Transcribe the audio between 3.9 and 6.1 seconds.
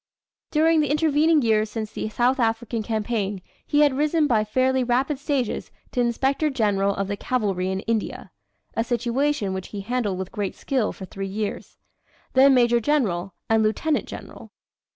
risen by fairly rapid stages to